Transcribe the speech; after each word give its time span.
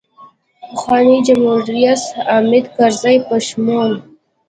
پخواني 0.69 1.17
جمهورریس 1.27 2.03
حامدکرزي 2.27 3.15
په 3.27 3.35
شمول. 3.47 3.91